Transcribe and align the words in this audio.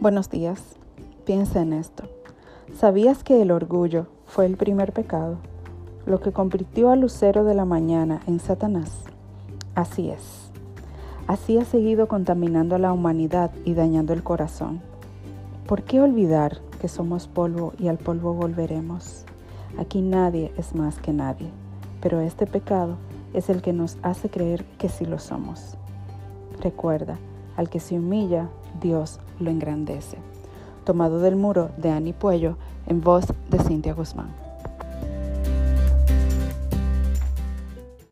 Buenos 0.00 0.30
días. 0.30 0.62
Piensa 1.24 1.60
en 1.60 1.72
esto. 1.72 2.04
¿Sabías 2.78 3.24
que 3.24 3.42
el 3.42 3.50
orgullo 3.50 4.06
fue 4.26 4.46
el 4.46 4.56
primer 4.56 4.92
pecado? 4.92 5.38
Lo 6.06 6.20
que 6.20 6.30
convirtió 6.30 6.92
al 6.92 7.00
lucero 7.00 7.42
de 7.42 7.54
la 7.54 7.64
mañana 7.64 8.20
en 8.28 8.38
Satanás. 8.38 8.92
Así 9.74 10.08
es. 10.08 10.52
Así 11.26 11.58
ha 11.58 11.64
seguido 11.64 12.06
contaminando 12.06 12.76
a 12.76 12.78
la 12.78 12.92
humanidad 12.92 13.50
y 13.64 13.74
dañando 13.74 14.12
el 14.12 14.22
corazón. 14.22 14.80
¿Por 15.66 15.82
qué 15.82 16.00
olvidar 16.00 16.58
que 16.80 16.86
somos 16.86 17.26
polvo 17.26 17.72
y 17.76 17.88
al 17.88 17.98
polvo 17.98 18.34
volveremos? 18.34 19.24
Aquí 19.80 20.00
nadie 20.00 20.52
es 20.56 20.76
más 20.76 21.00
que 21.00 21.12
nadie, 21.12 21.50
pero 22.00 22.20
este 22.20 22.46
pecado 22.46 22.98
es 23.34 23.50
el 23.50 23.62
que 23.62 23.72
nos 23.72 23.98
hace 24.02 24.30
creer 24.30 24.64
que 24.78 24.90
sí 24.90 25.04
lo 25.04 25.18
somos. 25.18 25.76
Recuerda, 26.60 27.18
al 27.56 27.68
que 27.68 27.80
se 27.80 27.96
humilla, 27.96 28.48
Dios 28.80 29.20
lo 29.40 29.50
engrandece. 29.50 30.18
Tomado 30.84 31.20
del 31.20 31.36
muro 31.36 31.70
de 31.76 31.90
Ani 31.90 32.12
Puello 32.12 32.56
en 32.86 33.00
voz 33.00 33.26
de 33.50 33.58
Cintia 33.58 33.94
Guzmán. 33.94 34.47